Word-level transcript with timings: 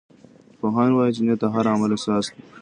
پوهان 0.59 0.89
وایي 0.93 1.11
چې 1.15 1.21
نیت 1.25 1.39
د 1.41 1.45
هر 1.53 1.65
عمل 1.73 1.91
اساس 1.97 2.25
دی. 2.33 2.41